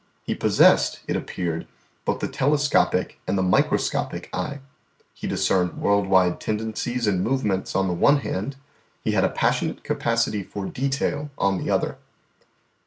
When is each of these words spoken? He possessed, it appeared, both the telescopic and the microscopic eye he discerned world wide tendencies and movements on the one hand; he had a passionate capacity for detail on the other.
He 0.23 0.33
possessed, 0.33 1.01
it 1.07 1.15
appeared, 1.15 1.67
both 2.05 2.21
the 2.21 2.27
telescopic 2.27 3.19
and 3.27 3.37
the 3.37 3.43
microscopic 3.43 4.31
eye 4.33 4.59
he 5.13 5.27
discerned 5.27 5.77
world 5.77 6.07
wide 6.07 6.39
tendencies 6.39 7.05
and 7.05 7.23
movements 7.23 7.75
on 7.75 7.87
the 7.87 7.93
one 7.93 8.21
hand; 8.21 8.55
he 9.03 9.11
had 9.11 9.23
a 9.23 9.29
passionate 9.29 9.83
capacity 9.83 10.41
for 10.41 10.65
detail 10.65 11.29
on 11.37 11.63
the 11.63 11.69
other. 11.69 11.99